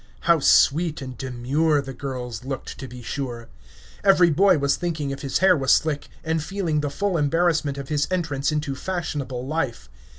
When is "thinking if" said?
4.75-5.21